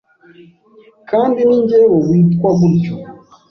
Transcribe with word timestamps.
kandi 1.09 1.39
ni 1.47 1.59
jyewe 1.67 1.97
witwa 2.07 2.49
gutyo, 2.59 2.95